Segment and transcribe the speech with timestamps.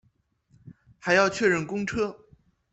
[0.97, 2.25] 还要确认公车